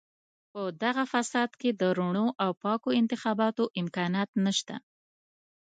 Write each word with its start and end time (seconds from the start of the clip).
په 0.51 0.61
دغه 0.83 1.03
فساد 1.11 1.51
کې 1.61 1.69
د 1.81 1.81
رڼو 1.97 2.27
او 2.43 2.51
پاکو 2.63 2.89
انتخاباتو 3.01 3.63
امکانات 3.81 4.29
نشته. 4.45 4.75